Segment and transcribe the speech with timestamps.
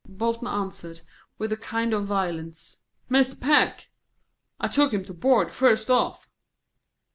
[0.09, 1.01] Bolton answered,
[1.37, 3.39] with a kind of violence, "Mr.
[3.39, 3.91] Peck;
[4.59, 6.27] I took him to board, first off."